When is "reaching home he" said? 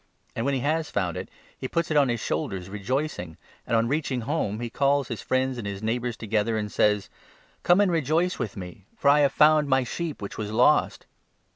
3.87-4.67